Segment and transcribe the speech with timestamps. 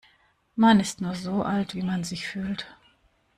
[0.55, 2.65] Man ist nur so alt, wie man sich fühlt.